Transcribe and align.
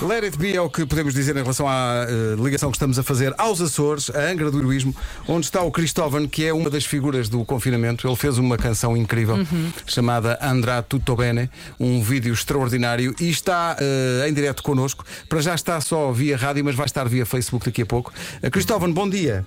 Let 0.00 0.22
It 0.22 0.38
Be 0.38 0.54
é 0.54 0.60
o 0.60 0.70
que 0.70 0.86
podemos 0.86 1.12
dizer 1.12 1.34
em 1.36 1.40
relação 1.40 1.68
à 1.68 2.06
uh, 2.06 2.44
ligação 2.44 2.70
que 2.70 2.76
estamos 2.76 3.00
a 3.00 3.02
fazer 3.02 3.34
aos 3.36 3.60
Açores, 3.60 4.08
a 4.10 4.20
Angra 4.30 4.48
do 4.48 4.60
Heroísmo, 4.60 4.94
onde 5.26 5.46
está 5.46 5.60
o 5.60 5.72
Cristóvão, 5.72 6.28
que 6.28 6.46
é 6.46 6.52
uma 6.52 6.70
das 6.70 6.84
figuras 6.84 7.28
do 7.28 7.44
confinamento. 7.44 8.06
Ele 8.06 8.14
fez 8.14 8.38
uma 8.38 8.56
canção 8.56 8.96
incrível 8.96 9.34
uhum. 9.34 9.72
chamada 9.86 10.38
Andrá 10.40 10.82
Tutto 10.82 11.16
Bene, 11.16 11.50
um 11.80 12.00
vídeo 12.00 12.32
extraordinário 12.32 13.12
e 13.20 13.28
está 13.28 13.76
uh, 13.76 14.28
em 14.28 14.32
direto 14.32 14.62
connosco. 14.62 15.04
Para 15.28 15.40
já 15.40 15.56
está 15.56 15.80
só 15.80 16.12
via 16.12 16.36
rádio, 16.36 16.64
mas 16.64 16.76
vai 16.76 16.86
estar 16.86 17.08
via 17.08 17.26
Facebook 17.26 17.66
daqui 17.66 17.82
a 17.82 17.86
pouco. 17.86 18.12
Uh, 18.40 18.50
Cristóvão, 18.52 18.92
bom 18.92 19.10
dia. 19.10 19.44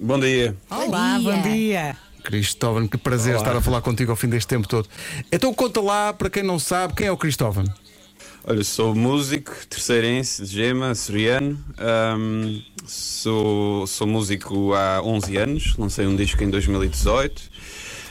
Bom 0.00 0.18
dia. 0.18 0.56
Olá, 0.70 1.20
bom 1.22 1.40
dia. 1.40 1.96
Cristóvão, 2.24 2.88
que 2.88 2.98
prazer 2.98 3.34
Olá. 3.36 3.42
estar 3.42 3.56
a 3.56 3.60
falar 3.60 3.80
contigo 3.80 4.10
ao 4.10 4.16
fim 4.16 4.28
deste 4.28 4.48
tempo 4.48 4.66
todo. 4.66 4.88
Então 5.30 5.54
conta 5.54 5.80
lá, 5.80 6.12
para 6.12 6.28
quem 6.28 6.42
não 6.42 6.58
sabe, 6.58 6.94
quem 6.94 7.06
é 7.06 7.12
o 7.12 7.16
Cristóvão? 7.16 7.64
Olha, 8.46 8.62
sou 8.62 8.94
músico, 8.94 9.52
terceirense, 9.70 10.44
de 10.44 10.48
Gema, 10.48 10.90
açoriano. 10.90 11.58
Um, 12.18 12.62
sou, 12.86 13.86
sou 13.86 14.06
músico 14.06 14.74
há 14.74 15.00
11 15.02 15.36
anos, 15.38 15.76
lancei 15.78 16.06
um 16.06 16.14
disco 16.14 16.44
em 16.44 16.50
2018. 16.50 17.42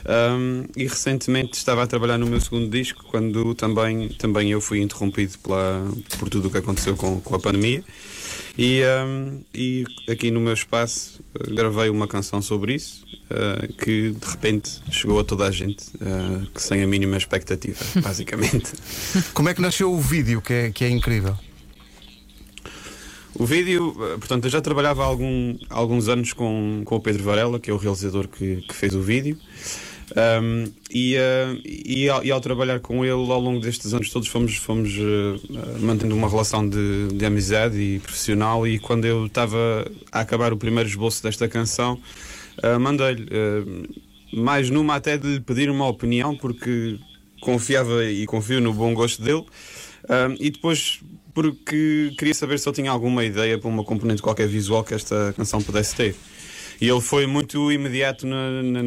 Um, 0.06 0.66
e 0.76 0.84
recentemente 0.84 1.58
estava 1.58 1.84
a 1.84 1.88
trabalhar 1.88 2.18
no 2.18 2.26
meu 2.26 2.42
segundo 2.42 2.70
disco 2.70 3.06
quando 3.06 3.56
também, 3.56 4.10
também 4.10 4.52
eu 4.52 4.60
fui 4.60 4.82
interrompido 4.82 5.38
pela, 5.40 5.88
por 6.20 6.30
tudo 6.30 6.50
o 6.50 6.52
que 6.52 6.58
aconteceu 6.58 6.96
com, 6.96 7.22
com 7.22 7.36
a 7.36 7.40
pandemia. 7.40 7.84
E, 8.58 8.82
um, 8.84 9.42
e 9.54 9.86
aqui 10.08 10.30
no 10.30 10.40
meu 10.40 10.54
espaço 10.54 11.22
eh, 11.34 11.54
gravei 11.56 11.90
uma 11.90 12.08
canção 12.08 12.40
sobre 12.40 12.76
isso 12.76 13.04
uh, 13.32 13.74
que 13.74 14.12
de 14.12 14.28
repente 14.28 14.80
chegou 14.92 15.20
a 15.20 15.24
toda 15.24 15.46
a 15.46 15.52
gente, 15.52 15.88
uh, 15.96 16.46
que 16.54 16.62
sem 16.62 16.84
a 16.84 16.88
mínima 16.88 17.18
expectativa, 17.18 17.80
basicamente. 18.02 18.74
Como 19.34 19.50
é 19.50 19.56
que 19.56 19.62
nasceu 19.62 19.92
o 19.92 20.00
vídeo, 20.00 20.42
que 20.42 20.54
é, 20.54 20.72
que 20.72 20.84
é 20.84 20.90
incrível? 20.90 21.36
O 23.36 23.46
vídeo, 23.46 23.96
portanto, 24.20 24.46
eu 24.46 24.52
já 24.52 24.62
trabalhava 24.62 25.02
há 25.02 25.08
algum, 25.08 25.58
alguns 25.68 26.08
anos 26.08 26.34
com, 26.34 26.84
com 26.86 26.98
o 26.98 27.00
Pedro 27.00 27.24
Varela, 27.24 27.60
que 27.60 27.72
é 27.72 27.74
o 27.74 27.78
realizador 27.78 28.28
que, 28.28 28.58
que 28.58 28.76
fez 28.76 28.94
o 28.94 29.02
vídeo. 29.02 29.36
Um, 30.16 30.72
e, 30.92 31.16
uh, 31.16 31.60
e, 31.66 32.08
ao, 32.08 32.24
e, 32.24 32.30
ao, 32.30 32.40
trabalhar 32.40 32.80
com 32.80 33.04
ele 33.04 33.14
ao 33.14 33.40
longo 33.40 33.60
destes 33.60 33.96
anos 33.96 34.12
todos 34.12 34.28
fomos, 34.28 34.56
fomos 34.58 34.92
uh, 34.96 35.80
mantendo 35.80 36.16
uma 36.16 36.30
relação 36.30 36.70
de, 36.70 37.08
de, 37.08 37.26
amizade 37.26 37.80
e 37.80 38.00
profissional 38.00 38.68
e 38.68 38.78
quando 38.78 39.06
eu 39.06 39.26
estava 39.26 39.58
a 40.12 40.20
acabar 40.20 40.54
o 40.54 40.58
primeiro 40.58 40.88
esboço 40.88 41.24
desta 41.24 41.48
canção 41.48 42.00
uh, 42.64 42.80
mandei-lhe 42.80 43.26
mais 44.32 44.70
numa 44.70 44.98
até 44.98 45.18
de 45.18 45.28
lhe 45.28 45.40
pedir 45.40 45.68
uma 45.68 45.88
opinião 45.88 46.38
porque 46.38 47.00
confiava 47.42 48.06
e 48.06 48.28
confio 48.28 48.62
no 48.62 48.72
bom 48.72 48.94
gosto 48.94 49.20
dele 49.20 49.44
e 50.40 50.52
depois 50.52 51.02
porque 51.34 52.14
queria 52.20 52.36
saber 52.36 52.60
se 52.60 52.70
ele 52.70 52.76
tinha 52.76 52.92
alguma 52.92 53.26
ideia 53.26 53.58
para 53.58 53.68
uma 53.68 53.84
componente 53.84 54.22
qualquer 54.22 54.48
visual 54.48 54.84
que 54.84 54.94
esta 54.94 55.34
canção 55.36 55.60
pudesse 55.62 55.96
ter. 55.96 56.16
E 56.82 56.90
ele 56.90 57.02
foi 57.02 57.26
muito 57.26 57.72
imediato 57.72 58.26
na, 58.26 58.62
na, 58.64 58.82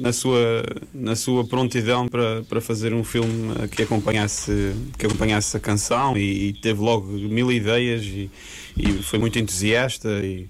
na, 0.00 0.12
sua, 0.12 0.64
na 0.94 1.16
sua 1.16 1.44
prontidão 1.44 2.06
para, 2.06 2.42
para 2.42 2.60
fazer 2.60 2.92
um 2.94 3.02
filme 3.02 3.68
que 3.68 3.82
acompanhasse, 3.82 4.72
que 4.98 5.06
acompanhasse 5.06 5.56
a 5.56 5.60
canção 5.60 6.16
e, 6.16 6.48
e 6.48 6.52
teve 6.52 6.80
logo 6.80 7.06
mil 7.06 7.50
ideias 7.50 8.02
e, 8.04 8.30
e 8.76 9.02
foi 9.02 9.18
muito 9.18 9.38
entusiasta 9.38 10.08
e 10.24 10.48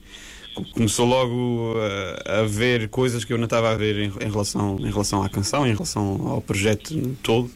começou 0.75 1.06
logo 1.06 1.75
a, 2.27 2.41
a, 2.41 2.42
ver 2.44 2.88
coisas 2.88 3.25
que 3.25 3.33
eu 3.33 3.38
não 3.38 3.44
estava 3.44 3.70
a 3.70 3.77
ver 3.77 3.97
em, 3.97 4.12
em, 4.25 4.30
relação, 4.30 4.77
em 4.78 4.91
relação 4.91 5.22
à 5.22 5.28
canção, 5.28 5.66
em 5.66 5.72
relação 5.72 6.28
ao 6.28 6.41
projeto 6.41 6.94
todo. 7.22 7.50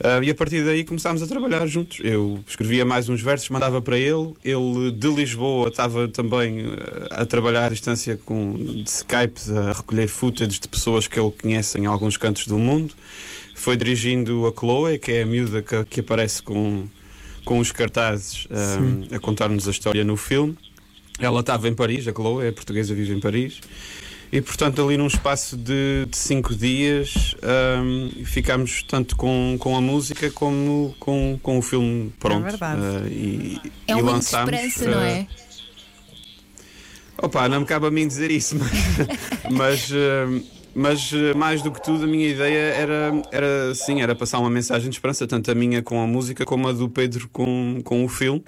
Uh, 0.00 0.22
e 0.24 0.30
a 0.30 0.34
partir 0.34 0.64
daí 0.64 0.84
começámos 0.84 1.22
a 1.22 1.26
trabalhar 1.26 1.66
juntos. 1.66 1.98
Eu 2.02 2.40
escrevia 2.46 2.84
mais 2.84 3.08
uns 3.08 3.22
versos, 3.22 3.48
mandava 3.48 3.80
para 3.80 3.96
ele. 3.96 4.34
Ele 4.44 4.90
de 4.90 5.08
Lisboa 5.08 5.68
estava 5.68 6.08
também 6.08 6.66
uh, 6.66 6.76
a 7.10 7.24
trabalhar 7.24 7.66
à 7.66 7.68
distância 7.68 8.18
com 8.24 8.54
de 8.54 8.88
Skype, 8.88 9.40
a 9.56 9.72
recolher 9.72 10.08
footage 10.08 10.58
de 10.58 10.68
pessoas 10.68 11.06
que 11.06 11.18
ele 11.18 11.30
conhece 11.30 11.78
em 11.78 11.86
alguns 11.86 12.16
cantos 12.16 12.46
do 12.46 12.58
mundo. 12.58 12.94
Foi 13.54 13.76
dirigindo 13.76 14.46
a 14.46 14.52
Chloe, 14.58 14.98
que 14.98 15.12
é 15.12 15.22
a 15.22 15.26
miúda 15.26 15.62
que, 15.62 15.84
que 15.84 16.00
aparece 16.00 16.42
com, 16.42 16.86
com 17.44 17.58
os 17.58 17.70
cartazes 17.70 18.46
uh, 18.46 19.14
a 19.14 19.18
contar-nos 19.20 19.68
a 19.68 19.70
história 19.70 20.04
no 20.04 20.16
filme. 20.16 20.56
Ela 21.20 21.40
estava 21.40 21.68
em 21.68 21.74
Paris, 21.74 22.08
a 22.08 22.12
Chloe, 22.12 22.46
é 22.46 22.50
portuguesa, 22.50 22.92
vive 22.92 23.14
em 23.14 23.20
Paris. 23.20 23.60
E 24.34 24.42
portanto, 24.42 24.82
ali 24.82 24.96
num 24.96 25.06
espaço 25.06 25.56
de, 25.56 26.06
de 26.10 26.16
cinco 26.16 26.56
dias, 26.56 27.36
um, 27.80 28.24
ficámos 28.24 28.82
tanto 28.82 29.14
com, 29.14 29.56
com 29.60 29.76
a 29.76 29.80
música 29.80 30.28
como 30.28 30.92
com, 30.98 31.38
com 31.40 31.56
o 31.56 31.62
filme 31.62 32.12
pronto. 32.18 32.44
É 32.44 32.50
verdade. 32.50 32.80
Uh, 32.80 33.06
e, 33.12 33.60
é 33.86 33.94
uma 33.94 34.18
esperança, 34.18 34.86
uh, 34.86 34.90
não 34.90 35.00
é? 35.00 35.28
Opa, 37.22 37.48
não 37.48 37.60
me 37.60 37.66
cabe 37.66 37.86
a 37.86 37.92
mim 37.92 38.08
dizer 38.08 38.32
isso, 38.32 38.56
mas, 39.52 39.88
mas, 40.74 41.12
mas 41.12 41.12
mais 41.36 41.62
do 41.62 41.70
que 41.70 41.80
tudo 41.80 42.02
a 42.02 42.06
minha 42.08 42.26
ideia 42.26 42.74
era, 42.74 43.22
era 43.30 43.72
sim, 43.72 44.02
era 44.02 44.16
passar 44.16 44.40
uma 44.40 44.50
mensagem 44.50 44.90
de 44.90 44.96
esperança, 44.96 45.28
tanto 45.28 45.48
a 45.48 45.54
minha 45.54 45.80
com 45.80 46.02
a 46.02 46.08
música 46.08 46.44
como 46.44 46.66
a 46.66 46.72
do 46.72 46.88
Pedro 46.88 47.28
com, 47.32 47.80
com 47.84 48.04
o 48.04 48.08
filme. 48.08 48.42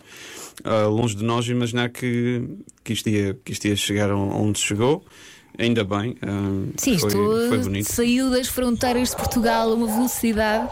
Uh, 0.64 0.88
longe 0.88 1.14
de 1.14 1.22
nós 1.22 1.46
imaginar 1.46 1.90
que, 1.90 2.42
que, 2.82 2.92
isto 2.92 3.08
ia, 3.08 3.38
que 3.44 3.52
isto 3.52 3.68
ia 3.68 3.76
chegar 3.76 4.10
onde 4.10 4.58
chegou. 4.58 5.06
Ainda 5.58 5.84
bem. 5.84 6.16
Um, 6.22 6.72
Sim, 6.76 6.94
isto 6.94 7.10
foi, 7.10 7.48
foi 7.48 7.58
bonito. 7.58 7.92
saiu 7.92 8.30
das 8.30 8.48
fronteiras 8.48 9.10
de 9.10 9.16
Portugal 9.16 9.70
a 9.70 9.74
uma 9.74 9.86
velocidade. 9.86 10.68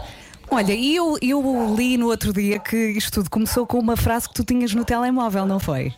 Olha, 0.49 0.73
e 0.73 0.95
eu, 0.95 1.17
eu 1.21 1.75
li 1.75 1.97
no 1.97 2.07
outro 2.07 2.31
dia 2.31 2.59
que 2.59 2.77
isto 2.91 3.11
tudo 3.11 3.29
começou 3.29 3.65
com 3.65 3.79
uma 3.79 3.97
frase 3.97 4.27
que 4.27 4.35
tu 4.35 4.43
tinhas 4.43 4.73
no 4.73 4.85
telemóvel, 4.85 5.45
não 5.45 5.59
foi? 5.59 5.93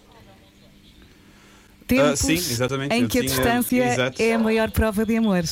Tempos 1.85 2.21
uh, 2.21 2.25
sim, 2.25 2.33
exatamente. 2.33 2.93
em 2.93 3.07
que 3.07 3.19
a 3.19 3.21
distância 3.21 4.13
é 4.19 4.33
a 4.33 4.39
maior 4.39 4.71
prova 4.71 5.05
de 5.05 5.17
amor. 5.17 5.43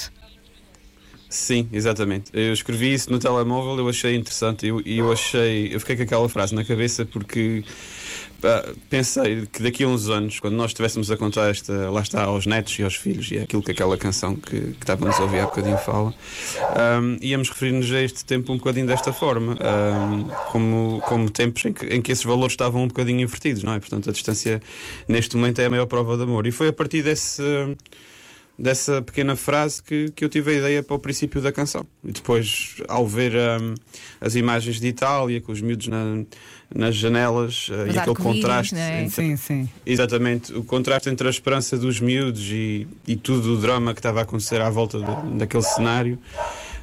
Sim, 1.29 1.67
exatamente. 1.71 2.31
Eu 2.33 2.53
escrevi 2.53 2.93
isso 2.93 3.11
no 3.11 3.19
telemóvel, 3.19 3.77
eu 3.77 3.89
achei 3.89 4.15
interessante 4.15 4.65
e 4.65 4.69
eu, 4.69 4.81
eu 4.81 5.11
achei. 5.11 5.73
Eu 5.73 5.79
fiquei 5.79 5.97
com 5.97 6.03
aquela 6.03 6.29
frase 6.29 6.55
na 6.55 6.63
cabeça 6.63 7.05
porque 7.05 7.63
pensei 8.89 9.45
que 9.45 9.61
daqui 9.61 9.83
a 9.83 9.87
uns 9.87 10.09
anos, 10.09 10.39
quando 10.39 10.55
nós 10.55 10.71
estivéssemos 10.71 11.09
a 11.11 11.17
contar 11.17 11.49
esta, 11.49 11.89
lá 11.89 12.01
está, 12.01 12.23
aos 12.23 12.45
netos 12.45 12.77
e 12.79 12.83
aos 12.83 12.95
filhos, 12.95 13.31
e 13.31 13.37
é 13.37 13.41
aquilo 13.43 13.61
que 13.61 13.71
aquela 13.71 13.97
canção 13.97 14.35
que, 14.35 14.59
que 14.59 14.77
estávamos 14.79 15.15
a 15.19 15.23
ouvir 15.23 15.39
há 15.39 15.45
bocadinho 15.45 15.77
fala, 15.77 16.13
um, 17.01 17.17
íamos 17.21 17.49
referir-nos 17.49 17.91
a 17.91 18.01
este 18.01 18.25
tempo 18.25 18.53
um 18.53 18.57
bocadinho 18.57 18.87
desta 18.87 19.11
forma, 19.13 19.53
um, 19.53 20.23
como, 20.51 21.01
como 21.05 21.29
tempos 21.29 21.65
em 21.65 21.73
que, 21.73 21.85
em 21.87 22.01
que 22.01 22.11
esses 22.11 22.23
valores 22.23 22.53
estavam 22.53 22.83
um 22.83 22.87
bocadinho 22.87 23.21
invertidos, 23.21 23.63
não 23.63 23.73
é? 23.73 23.79
Portanto, 23.79 24.09
a 24.09 24.13
distância 24.13 24.61
neste 25.07 25.35
momento 25.35 25.59
é 25.59 25.65
a 25.65 25.69
maior 25.69 25.85
prova 25.85 26.17
de 26.17 26.23
amor. 26.23 26.47
E 26.47 26.51
foi 26.51 26.69
a 26.69 26.73
partir 26.73 27.01
desse 27.01 27.41
dessa 28.57 29.01
pequena 29.01 29.35
frase 29.35 29.83
que, 29.83 30.09
que 30.11 30.23
eu 30.23 30.29
tive 30.29 30.51
a 30.51 30.53
ideia 30.55 30.83
para 30.83 30.95
o 30.95 30.99
princípio 30.99 31.41
da 31.41 31.51
canção. 31.51 31.85
E 32.03 32.11
depois, 32.11 32.75
ao 32.87 33.05
ver 33.05 33.33
um, 33.33 33.75
as 34.21 34.35
imagens 34.35 34.79
de 34.79 34.87
Itália, 34.87 35.41
com 35.41 35.51
os 35.51 35.61
miúdos 35.61 35.87
na, 35.87 36.23
nas 36.73 36.95
janelas 36.95 37.67
uh, 37.69 37.91
e 37.93 37.97
aquele 37.97 38.15
contraste. 38.15 38.75
É? 38.75 39.03
Entre, 39.03 39.11
sim, 39.11 39.35
sim. 39.35 39.69
Exatamente, 39.85 40.53
o 40.53 40.63
contraste 40.63 41.09
entre 41.09 41.27
a 41.27 41.29
esperança 41.29 41.77
dos 41.77 41.99
miúdos 41.99 42.49
e, 42.49 42.87
e 43.05 43.15
tudo 43.15 43.55
o 43.55 43.57
drama 43.57 43.93
que 43.93 43.99
estava 43.99 44.19
a 44.19 44.23
acontecer 44.23 44.61
à 44.61 44.69
volta 44.69 44.99
de, 44.99 45.37
daquele 45.37 45.63
cenário. 45.63 46.17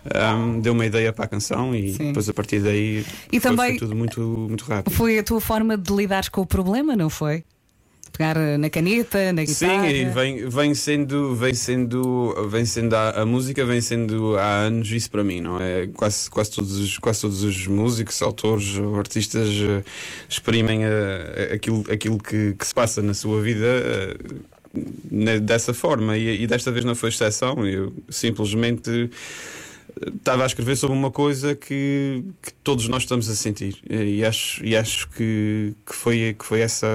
Um, 0.04 0.60
deu 0.60 0.72
uma 0.72 0.84
ideia 0.84 1.12
para 1.12 1.26
a 1.26 1.28
canção 1.28 1.72
e 1.76 1.92
Sim. 1.92 2.08
depois 2.08 2.28
a 2.28 2.34
partir 2.34 2.58
daí 2.58 3.06
e 3.30 3.38
foi, 3.38 3.40
também 3.40 3.68
foi 3.70 3.78
tudo 3.78 3.94
muito, 3.94 4.20
muito 4.20 4.64
rápido. 4.64 4.92
Foi 4.92 5.16
a 5.16 5.22
tua 5.22 5.40
forma 5.40 5.78
de 5.78 5.94
lidar 5.94 6.28
com 6.28 6.40
o 6.40 6.46
problema, 6.46 6.96
não 6.96 7.08
foi? 7.08 7.44
Pegar 8.12 8.36
na 8.58 8.68
caneta, 8.68 9.32
na 9.32 9.44
guitarra. 9.44 9.88
Sim, 9.88 10.10
vem, 10.10 10.48
vem 10.48 10.74
sendo, 10.74 11.34
vem 11.34 11.54
sendo, 11.54 12.48
vem 12.48 12.64
sendo 12.64 12.94
a, 12.94 13.22
a, 13.22 13.26
música 13.26 13.64
vem 13.64 13.80
sendo 13.80 14.36
há 14.36 14.60
anos 14.60 14.90
isso 14.90 15.10
para 15.10 15.24
mim, 15.24 15.40
não 15.40 15.60
é? 15.60 15.88
Quase, 15.88 16.28
quase, 16.30 16.50
todos, 16.50 16.78
os, 16.78 16.98
quase 16.98 17.22
todos 17.22 17.42
os 17.42 17.66
músicos, 17.66 18.20
autores 18.22 18.78
artistas 18.98 19.48
uh, 19.48 19.82
exprimem 20.28 20.84
uh, 20.84 21.54
aquilo, 21.54 21.84
aquilo 21.90 22.18
que, 22.18 22.54
que, 22.54 22.66
se 22.66 22.74
passa 22.74 23.02
na 23.02 23.14
sua 23.14 23.40
vida. 23.40 23.66
Uh, 23.66 24.52
dessa 25.42 25.74
forma 25.74 26.16
e, 26.16 26.44
e, 26.44 26.46
desta 26.46 26.72
vez 26.72 26.82
não 26.82 26.94
foi 26.94 27.10
exceção 27.10 27.66
eu 27.66 27.92
simplesmente 28.08 29.10
estava 30.16 30.42
a 30.42 30.46
escrever 30.46 30.76
sobre 30.76 30.96
uma 30.96 31.10
coisa 31.10 31.54
que, 31.54 32.24
que, 32.42 32.52
todos 32.64 32.88
nós 32.88 33.02
estamos 33.02 33.28
a 33.28 33.34
sentir 33.34 33.78
e 33.88 34.24
acho, 34.24 34.64
e 34.64 34.76
acho 34.76 35.08
que, 35.10 35.74
que, 35.86 35.94
foi, 35.94 36.36
que 36.38 36.44
foi 36.44 36.60
essa 36.60 36.86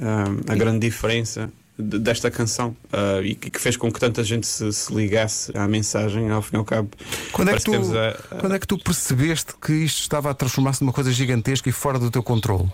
a, 0.00 0.52
a 0.52 0.56
grande 0.56 0.80
diferença 0.80 1.50
desta 1.76 2.30
canção 2.30 2.76
uh, 2.92 3.24
e 3.24 3.34
que 3.34 3.58
fez 3.58 3.76
com 3.76 3.90
que 3.90 3.98
tanta 3.98 4.22
gente 4.22 4.46
se, 4.46 4.72
se, 4.72 4.94
ligasse 4.94 5.56
à 5.56 5.66
mensagem 5.66 6.30
ao 6.30 6.40
fim 6.40 6.56
e 6.56 6.58
ao 6.58 6.64
cabo. 6.64 6.90
Quando 7.32 7.50
é, 7.50 7.56
que 7.56 7.64
tu, 7.64 7.72
a, 7.72 8.08
a... 8.08 8.38
quando 8.38 8.54
é 8.54 8.58
que 8.58 8.66
tu 8.66 8.78
percebeste 8.78 9.54
que 9.60 9.72
isto 9.72 10.00
estava 10.00 10.30
a 10.30 10.34
transformar-se 10.34 10.82
numa 10.82 10.92
coisa 10.92 11.10
gigantesca 11.10 11.68
e 11.68 11.72
fora 11.72 11.98
do 11.98 12.10
teu 12.10 12.22
controle? 12.22 12.70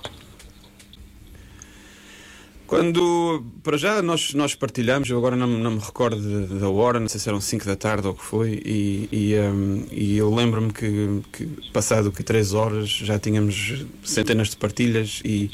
Quando, 2.70 3.44
para 3.64 3.76
já, 3.76 4.00
nós, 4.00 4.32
nós 4.32 4.54
partilhamos, 4.54 5.10
eu 5.10 5.18
agora 5.18 5.34
não, 5.34 5.48
não 5.48 5.72
me 5.72 5.80
recordo 5.80 6.46
da 6.56 6.68
hora, 6.68 7.00
não 7.00 7.08
sei 7.08 7.18
se 7.18 7.28
eram 7.28 7.40
5 7.40 7.66
da 7.66 7.74
tarde 7.74 8.06
ou 8.06 8.12
o 8.12 8.16
que 8.16 8.24
foi, 8.24 8.62
e, 8.64 9.08
e, 9.10 9.34
um, 9.40 9.86
e 9.90 10.16
eu 10.16 10.32
lembro-me 10.32 10.72
que, 10.72 11.20
que, 11.32 11.46
passado 11.72 12.12
que 12.12 12.22
3 12.22 12.54
horas, 12.54 12.88
já 12.88 13.18
tínhamos 13.18 13.84
centenas 14.04 14.50
de 14.50 14.56
partilhas 14.56 15.20
e, 15.24 15.50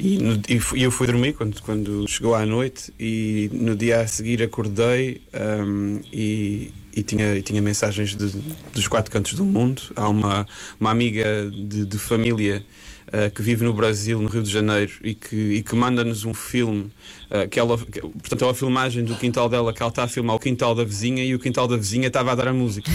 e, 0.00 0.16
no, 0.16 0.40
e, 0.48 0.82
eu 0.82 0.90
fui 0.90 1.06
dormir 1.06 1.34
quando, 1.34 1.60
quando 1.60 2.08
chegou 2.08 2.34
à 2.34 2.46
noite 2.46 2.94
e 2.98 3.50
no 3.52 3.76
dia 3.76 4.00
a 4.00 4.06
seguir 4.06 4.42
acordei 4.42 5.20
um, 5.34 6.00
e, 6.10 6.72
e, 6.96 7.02
tinha, 7.02 7.36
e 7.36 7.42
tinha 7.42 7.60
mensagens 7.60 8.16
de, 8.16 8.26
dos 8.72 8.88
quatro 8.88 9.12
cantos 9.12 9.34
do 9.34 9.44
mundo. 9.44 9.82
Há 9.94 10.08
uma, 10.08 10.46
uma 10.80 10.90
amiga 10.90 11.26
de, 11.50 11.84
de 11.84 11.98
família 11.98 12.64
uh, 13.08 13.30
que 13.34 13.42
vive 13.42 13.64
no 13.64 13.72
Brasil, 13.72 14.20
no 14.20 14.28
Rio 14.28 14.42
de 14.42 14.50
Janeiro, 14.50 14.92
e 15.02 15.14
que, 15.14 15.36
e 15.36 15.62
que 15.62 15.74
manda-nos 15.74 16.24
um 16.24 16.34
filme. 16.34 16.90
Uh, 17.30 17.48
que 17.48 17.58
ela, 17.58 17.76
que, 17.76 18.00
portanto, 18.00 18.42
é 18.42 18.46
uma 18.46 18.54
filmagem 18.54 19.04
do 19.04 19.14
quintal 19.16 19.48
dela 19.48 19.72
que 19.72 19.82
ela 19.82 19.90
está 19.90 20.04
a 20.04 20.08
filmar 20.08 20.36
o 20.36 20.38
quintal 20.38 20.74
da 20.74 20.84
vizinha 20.84 21.24
e 21.24 21.34
o 21.34 21.38
quintal 21.38 21.68
da 21.68 21.76
vizinha 21.76 22.08
estava 22.08 22.32
a 22.32 22.34
dar 22.34 22.48
a 22.48 22.52
música. 22.52 22.90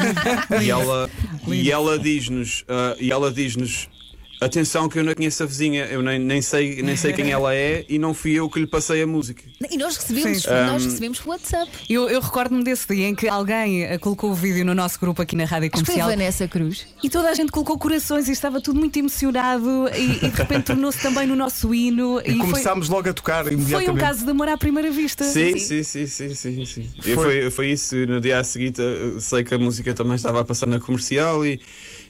e 0.62 0.70
ela, 0.70 1.10
e 1.46 1.70
ela 1.70 1.98
diz-nos, 1.98 2.62
uh, 2.62 2.96
e 3.00 3.10
ela 3.10 3.32
diz-nos 3.32 3.88
Atenção 4.40 4.88
que 4.88 4.98
eu 4.98 5.04
não 5.04 5.14
conheço 5.14 5.42
a 5.42 5.46
vizinha, 5.46 5.84
eu 5.86 6.02
nem, 6.02 6.18
nem, 6.18 6.40
sei, 6.40 6.82
nem 6.82 6.96
sei 6.96 7.12
quem 7.12 7.30
ela 7.30 7.54
é 7.54 7.84
e 7.88 7.98
não 7.98 8.14
fui 8.14 8.32
eu 8.32 8.48
que 8.48 8.60
lhe 8.60 8.66
passei 8.66 9.02
a 9.02 9.06
música. 9.06 9.42
E 9.70 9.76
nós 9.76 9.96
recebemos, 9.96 10.46
nós 10.46 10.84
recebemos 10.84 11.26
WhatsApp. 11.26 11.70
Eu, 11.90 12.08
eu 12.08 12.20
recordo-me 12.20 12.62
desse 12.62 12.86
dia 12.88 13.08
em 13.08 13.14
que 13.14 13.28
alguém 13.28 13.84
eh, 13.84 13.98
colocou 13.98 14.30
o 14.30 14.34
vídeo 14.34 14.64
no 14.64 14.74
nosso 14.74 14.98
grupo 15.00 15.20
aqui 15.20 15.34
na 15.34 15.44
Rádio 15.44 15.70
Comercial. 15.70 16.06
Foi 16.06 16.14
a 16.14 16.16
Vanessa 16.16 16.46
Cruz. 16.46 16.86
E 17.02 17.10
toda 17.10 17.28
a 17.28 17.34
gente 17.34 17.50
colocou 17.50 17.78
corações 17.78 18.28
e 18.28 18.32
estava 18.32 18.60
tudo 18.60 18.78
muito 18.78 18.96
emocionado 18.96 19.88
e, 19.96 20.26
e 20.26 20.30
de 20.30 20.36
repente 20.36 20.66
tornou-se 20.66 21.00
também 21.00 21.26
no 21.26 21.34
nosso 21.34 21.74
hino. 21.74 22.20
E, 22.24 22.30
e 22.30 22.38
começámos 22.38 22.86
foi, 22.86 22.96
logo 22.96 23.08
a 23.08 23.12
tocar 23.12 23.46
imediatamente. 23.46 23.86
Foi 23.86 23.94
um 23.94 23.98
caso 23.98 24.24
de 24.24 24.30
amor 24.30 24.48
à 24.48 24.56
primeira 24.56 24.90
vista. 24.90 25.24
Sim, 25.24 25.58
sim, 25.58 25.82
sim, 25.82 26.06
sim, 26.06 26.34
sim. 26.34 26.64
sim. 26.64 26.90
Foi. 27.02 27.14
foi, 27.14 27.50
foi 27.50 27.70
isso, 27.72 27.96
no 28.06 28.20
dia 28.20 28.38
a 28.38 28.44
seguir 28.44 28.72
sei 29.20 29.44
que 29.44 29.54
a 29.54 29.58
música 29.58 29.94
também 29.94 30.14
estava 30.14 30.40
a 30.40 30.44
passar 30.44 30.66
na 30.66 30.80
comercial 30.80 31.44
e 31.44 31.60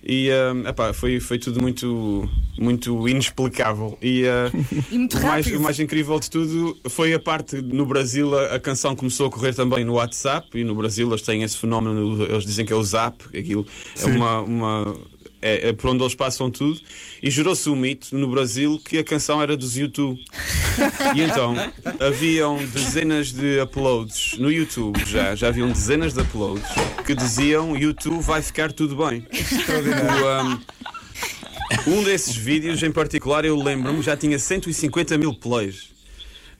e 0.09 0.31
uh, 0.31 0.67
epá, 0.67 0.95
foi, 0.95 1.21
foi 1.21 1.39
tudo 1.39 1.61
muito, 1.61 2.27
muito 2.59 3.07
inexplicável. 3.07 3.99
E, 4.01 4.23
uh, 4.23 4.67
e 4.91 4.97
muito 4.97 5.19
o, 5.19 5.23
mais, 5.23 5.47
o 5.47 5.61
mais 5.61 5.79
incrível 5.79 6.19
de 6.19 6.31
tudo 6.31 6.79
foi 6.89 7.13
a 7.13 7.21
parte 7.21 7.61
no 7.61 7.85
Brasil, 7.85 8.37
a, 8.37 8.55
a, 8.55 8.61
canção 8.61 8.97
começou 8.97 9.27
a 9.27 9.31
correr 9.31 9.55
também 9.55 9.85
no 9.85 9.95
WhatsApp, 9.95 10.49
e 10.59 10.65
no 10.65 10.75
Brasil 10.75 11.07
eles 11.09 11.21
têm 11.21 11.43
esse 11.43 11.59
fenómeno, 11.59 12.25
eles 12.25 12.45
dizem 12.45 12.65
que 12.65 12.73
é 12.73 12.77
o 12.77 12.83
Zap, 12.83 13.23
aquilo 13.37 13.67
é 14.01 14.07
uma, 14.07 14.41
uma 14.41 14.97
é, 15.41 15.69
é, 15.69 15.73
por 15.73 15.91
onde 15.91 16.03
eles 16.03 16.15
passam 16.15 16.51
tudo, 16.51 16.81
e 17.23 17.31
gerou-se 17.31 17.69
um 17.69 17.77
mito 17.77 18.17
no 18.17 18.29
Brasil 18.29 18.81
que 18.85 18.99
a 18.99 19.05
canção 19.05 19.43
era 19.43 19.57
dos 19.57 19.77
YouTube. 19.77 20.19
e 21.15 21.23
então 21.23 21.55
haviam 22.01 22.57
dezenas 22.67 23.33
de 23.33 23.61
uploads 23.61 24.39
no 24.39 24.51
YouTube, 24.51 24.99
já, 25.07 25.35
já 25.35 25.49
haviam 25.49 25.69
dezenas 25.69 26.13
de 26.13 26.21
uploads 26.21 26.69
que 27.07 27.15
diziam 27.15 27.77
YouTube 27.77 28.21
vai 28.21 28.43
ficar 28.43 28.73
tudo 28.73 28.97
bem. 28.97 29.27
Um, 31.87 31.93
um 31.93 32.03
desses 32.05 32.37
vídeos 32.37 32.83
em 32.83 32.91
particular, 32.91 33.45
eu 33.45 33.57
lembro-me, 33.57 34.03
já 34.03 34.17
tinha 34.17 34.39
150 34.39 35.17
mil 35.17 35.35
plays. 35.35 35.91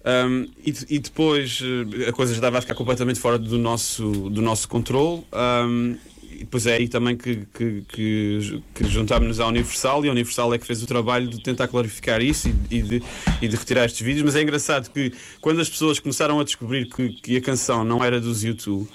Um, 0.05 0.49
e, 0.65 0.75
e, 0.89 0.99
depois 0.99 1.61
eh, 1.63 2.09
a 2.09 2.13
coisa 2.13 2.33
já 2.33 2.39
estava 2.39 2.59
a 2.59 2.61
ficar 2.63 2.75
completamente 2.75 3.21
fora 3.21 3.39
do 3.39 3.59
nosso, 3.59 4.31
do 4.31 4.41
nosso 4.41 4.69
controle. 4.69 5.23
Um, 5.33 5.97
e 6.31 6.39
depois 6.41 6.67
é 6.67 6.75
aí 6.77 6.89
também 6.89 7.17
que, 7.17 7.47
que, 7.55 7.83
que, 7.89 8.63
que 8.75 8.85
juntámos-nos 8.89 9.41
à 9.41 9.47
Universal 9.47 10.05
e 10.05 10.09
a 10.09 10.13
Universal 10.13 10.55
é 10.55 10.59
que 10.59 10.67
fez 10.67 10.83
o 10.83 10.87
trabalho 10.87 11.27
de 11.29 11.43
tentar 11.43 11.69
clarificar 11.69 12.23
isso 12.23 12.49
e, 12.49 12.77
e, 12.77 12.83
de, 12.83 13.03
e 13.41 13.49
de 13.49 13.57
retirar 13.57 13.87
estes 13.87 14.01
vídeos. 14.01 14.25
Mas 14.25 14.37
é 14.37 14.43
engraçado 14.43 14.91
que 14.91 15.13
quando 15.41 15.61
as 15.61 15.69
pessoas 15.69 15.99
começaram 15.99 16.39
a 16.39 16.45
descobrir 16.45 16.89
que, 16.89 17.09
que 17.11 17.37
a 17.37 17.41
canção 17.41 17.85
não 17.85 18.05
era 18.05 18.21
dos 18.21 18.45
YouTube 18.45 18.89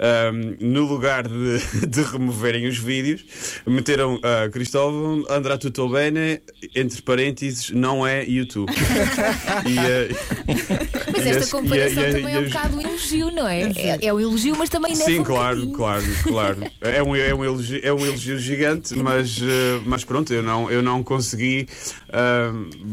um, 0.00 0.56
no 0.60 0.84
lugar 0.86 1.28
de, 1.28 1.86
de, 1.86 2.02
removerem 2.02 2.66
os 2.66 2.78
vídeos, 2.78 3.24
meteram 3.66 4.16
uh, 4.16 4.50
Cristóvão 4.50 5.24
Andrá 5.28 5.56
Tutto 5.56 5.88
Bene, 5.88 6.40
entre 6.74 7.02
parênteses, 7.02 7.70
não 7.70 8.06
é 8.06 8.24
YouTube. 8.24 8.72
e, 9.66 9.78
uh, 9.78 11.12
mas 11.12 11.26
esta 11.26 11.56
comparação 11.56 12.02
e, 12.02 12.12
também 12.12 12.34
é 12.34 12.38
um 12.40 12.44
bocado 12.44 12.76
um 12.76 12.80
elogio, 12.80 13.30
não 13.30 13.48
é? 13.48 13.62
É, 13.76 14.06
é 14.06 14.12
um 14.12 14.20
elogio, 14.20 14.56
mas 14.56 14.68
também 14.68 14.96
não 14.96 15.04
Sim, 15.04 15.20
um 15.20 15.24
claro, 15.24 15.66
bocadinho. 15.66 15.76
claro, 15.76 16.04
claro. 16.22 16.62
É 16.80 17.02
um, 17.02 17.16
é 17.16 17.34
um, 17.34 17.44
elogio, 17.44 17.80
é 17.82 17.92
um 17.92 18.04
elogio 18.04 18.38
gigante, 18.38 18.94
mas, 18.96 19.38
uh, 19.38 19.82
mas 19.86 20.04
pronto, 20.04 20.32
eu 20.32 20.42
não, 20.42 20.70
eu 20.70 20.82
não 20.82 21.02
consegui 21.02 21.68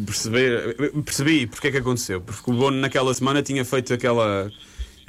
perceber. 0.05 0.75
Percebi 1.03 1.47
porque 1.47 1.67
é 1.67 1.71
que 1.71 1.77
aconteceu. 1.77 2.21
Porque 2.21 2.49
o 2.49 2.53
Bono 2.53 2.77
naquela 2.77 3.13
semana 3.13 3.41
tinha 3.41 3.63
feito 3.63 3.93
aquela 3.93 4.51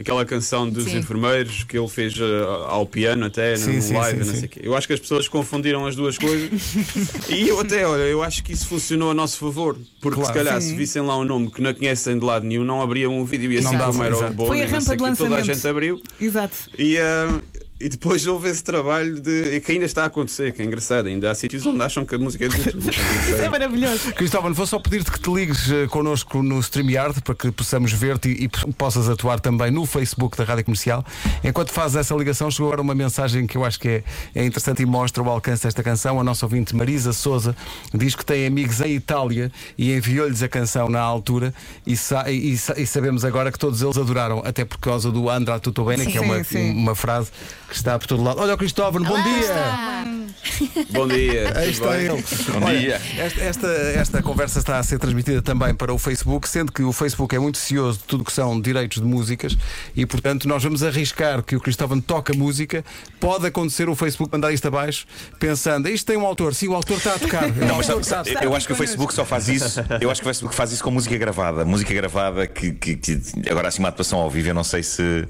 aquela 0.02 0.25
canção 0.25 0.69
dos 0.69 0.84
sim. 0.84 0.99
enfermeiros 0.99 1.64
que 1.64 1.78
ele 1.78 1.88
fez 1.88 2.14
uh, 2.19 2.25
ao 2.66 2.84
piano 2.87 3.26
até 3.26 3.56
sim, 3.56 3.76
no 3.76 3.82
sim, 3.82 3.94
live, 3.94 4.25
não 4.25 4.34
sei 4.34 4.49
quê. 4.49 4.60
Eu 4.62 4.76
acho 4.76 4.87
que 4.87 4.93
as 4.93 5.00
pessoas 5.00 5.28
confundiram 5.28 5.87
as 5.87 5.96
duas 5.96 6.19
coisas. 6.19 6.50
e 7.31 7.49
eu 7.49 7.58
até, 7.60 7.87
olha, 7.87 8.02
eu 8.02 8.22
acho 8.22 8.44
que 8.44 8.52
isso 8.52 8.66
funcionou 8.66 9.10
a 9.10 9.14
nosso 9.14 9.38
favor. 9.38 9.78
Porque 10.00 10.20
claro, 10.20 10.32
se 10.32 10.44
calhar 10.44 10.60
se 10.60 10.75
vissem 10.75 11.02
lá 11.02 11.16
um 11.16 11.25
nome 11.25 11.50
que 11.50 11.62
não 11.62 11.72
conhecem 11.72 12.19
de 12.19 12.25
lado 12.25 12.44
nenhum, 12.44 12.64
não 12.64 12.82
abriam 12.82 13.16
um 13.16 13.25
vídeo 13.25 13.50
e 13.52 13.58
assim 13.58 13.78
como 13.78 14.02
era 14.02 14.16
o 14.16 14.32
bom. 14.32 14.46
Foi 14.46 14.62
a 14.62 14.66
rampa 14.66 14.96
de 14.96 15.02
lançamento. 15.02 15.16
Toda 15.16 15.37
a 15.37 15.43
gente 15.43 15.66
abriu. 15.66 16.02
Exato. 16.20 16.56
E, 16.78 16.98
uh, 16.98 17.43
e 17.82 17.88
depois 17.88 18.25
houve 18.29 18.49
esse 18.49 18.62
trabalho 18.62 19.20
de. 19.20 19.61
que 19.61 19.73
ainda 19.73 19.84
está 19.84 20.05
a 20.05 20.06
acontecer, 20.06 20.52
que 20.52 20.62
é 20.62 20.64
engraçado. 20.64 21.08
Ainda 21.08 21.29
há 21.29 21.34
sítios 21.34 21.67
onde 21.67 21.82
acham 21.82 22.06
que 22.06 22.14
a 22.14 22.19
música 22.19 22.44
é 22.44 22.49
de. 22.49 22.56
Isso 22.79 23.43
é 23.43 23.49
maravilhoso. 23.49 24.12
Cristóvão, 24.12 24.55
vou 24.55 24.67
só 24.69 24.79
pedir-te 24.79 25.11
que 25.11 25.19
te 25.19 25.29
ligues 25.29 25.67
uh, 25.69 25.88
connosco 25.88 26.43
no 26.44 26.61
StreamYard 26.61 27.20
para 27.23 27.34
que 27.34 27.50
possamos 27.50 27.93
ver-te 27.93 28.29
e, 28.29 28.44
e, 28.44 28.73
possas 28.73 29.08
atuar 29.08 29.40
também 29.40 29.73
no 29.73 29.84
Facebook 29.84 30.37
da 30.37 30.44
Rádio 30.44 30.64
Comercial. 30.64 31.05
Enquanto 31.43 31.73
fazes 31.73 31.96
essa 31.96 32.14
ligação, 32.14 32.49
chegou 32.52 32.69
agora 32.69 32.82
uma 32.82 32.94
mensagem 32.94 33.49
que 33.49 33.56
eu 33.56 33.64
acho 33.64 33.81
que 33.81 33.88
é, 33.88 34.05
é 34.32 34.44
interessante 34.44 34.81
e 34.82 34.87
mostra 34.87 35.20
o 35.20 35.29
alcance 35.29 35.64
desta 35.64 35.82
canção. 35.82 36.20
A 36.20 36.25
nossa 36.25 36.46
ouvinte 36.46 36.76
Marisa 36.76 37.12
Souza 37.12 37.56
diz 37.93 38.14
que 38.14 38.25
tem 38.25 38.46
amigos 38.46 38.81
em 38.81 38.94
Itália 38.94 39.50
e 39.76 39.93
enviou-lhes 39.93 40.40
a 40.40 40.49
canção 40.49 40.88
na 40.88 41.00
altura 41.00 41.52
e, 41.84 41.96
sa 41.96 42.31
e, 42.31 42.52
e, 42.52 42.87
sabemos 42.87 43.25
agora 43.25 43.50
que 43.50 43.58
todos 43.58 43.82
eles 43.82 43.99
adoraram, 43.99 44.40
até 44.44 44.64
por 44.64 44.79
causa 44.79 45.11
do 45.11 45.29
Andrà 45.29 45.58
Tutto 45.58 45.84
Bene, 45.84 46.06
que 46.06 46.17
é 46.17 46.20
uma, 46.20 46.37
uma 46.73 46.94
frase 46.94 47.32
que 47.72 47.76
está 47.78 47.98
por 47.98 48.06
todo 48.06 48.22
lado. 48.22 48.40
Olha 48.40 48.54
o 48.54 48.58
Cristóvão, 48.58 49.02
bom 49.02 49.22
dia! 49.22 50.21
Bom 50.91 51.06
dia! 51.06 51.53
Aí 51.56 51.71
está 51.71 51.97
ele. 51.97 52.23
Bom 52.49 52.67
Olha, 52.67 52.79
dia! 52.79 53.00
Esta, 53.19 53.41
esta, 53.41 53.67
esta, 53.69 54.23
conversa 54.23 54.59
está 54.59 54.79
a 54.79 54.83
ser 54.83 54.99
transmitida 54.99 55.41
também 55.41 55.75
para 55.75 55.93
o 55.93 55.99
Facebook, 55.99 56.49
sendo 56.49 56.73
que 56.73 56.83
o 56.83 56.93
Facebook 56.93 57.35
é 57.35 57.39
muito 57.39 57.59
cioso 57.59 57.99
de 57.99 58.05
tudo 58.05 58.25
que 58.25 58.33
são 58.33 58.61
direitos 58.61 59.00
de 59.00 59.06
músicas 59.06 59.56
e, 59.94 60.05
portanto, 60.05 60.49
nós 60.49 60.62
vamos 60.62 60.83
arriscar 60.83 61.43
que 61.43 61.56
o 61.56 61.61
Cristóvão 61.61 62.00
toca 62.00 62.33
música. 62.35 62.85
Pode 63.21 63.47
acontecer 63.47 63.89
o 63.89 63.94
Facebook 63.94 64.33
mandar 64.33 64.53
isto 64.53 64.67
abaixo, 64.67 65.06
pensando, 65.39 65.89
isto 65.89 66.06
tem 66.06 66.17
um 66.17 66.27
autor, 66.27 66.55
sim, 66.55 66.69
o 66.69 66.75
autor 66.75 66.99
está 66.99 67.15
a 67.15 67.19
tocar. 67.19 67.49
Não, 67.55 67.77
mas 67.77 67.89
está, 67.89 68.23
está, 68.23 68.44
eu 68.44 68.55
acho 68.55 68.67
que 68.67 68.73
o 68.73 68.77
Facebook 68.77 69.15
só 69.15 69.25
faz 69.25 69.49
isso. 69.49 69.81
Eu 70.00 70.11
acho 70.11 70.21
que 70.21 70.27
o 70.27 70.29
Facebook 70.29 70.55
faz 70.55 70.73
isso 70.73 70.83
com 70.83 70.91
música 70.91 71.17
gravada. 71.17 71.65
Música 71.65 71.94
gravada 71.94 72.46
que, 72.46 72.72
que, 72.72 72.96
que 72.96 73.20
agora 73.49 73.69
assim 73.69 73.81
uma 73.81 73.89
atuação 73.89 74.19
ao 74.19 74.31
vivo, 74.31 74.49
eu 74.49 74.55
não 74.55 74.65
sei 74.65 74.82
se, 74.82 75.27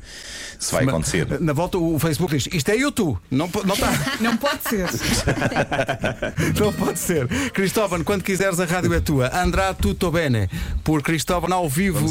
se 0.58 0.72
vai 0.72 0.84
acontecer. 0.84 1.40
Na 1.40 1.52
volta 1.52 1.78
o 1.78 1.98
Facebook 1.98 2.36
diz, 2.36 2.48
isto 2.52 2.70
é 2.70 2.76
YouTube. 2.76 3.18
Não, 3.30 3.50
não 3.64 3.74
está. 3.74 3.92
Não 4.20 4.36
pode 4.36 4.62
ser. 4.68 4.88
não 6.58 6.72
pode 6.72 6.98
ser. 6.98 7.26
Cristóvão, 7.50 8.02
quando 8.04 8.22
quiseres, 8.22 8.60
a 8.60 8.64
rádio 8.64 8.92
é 8.94 9.00
tua. 9.00 9.30
Andrá 9.34 9.74
tutto 9.74 10.10
bene. 10.10 10.48
Por 10.84 11.02
Cristóvão 11.02 11.52
ao 11.52 11.68
vivo, 11.68 12.06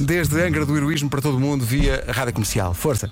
desde 0.00 0.40
Angra 0.40 0.64
do 0.64 0.76
Heroísmo 0.76 1.10
para 1.10 1.20
todo 1.20 1.36
o 1.36 1.40
mundo, 1.40 1.64
via 1.64 2.04
rádio 2.08 2.34
comercial. 2.34 2.74
Força. 2.74 3.10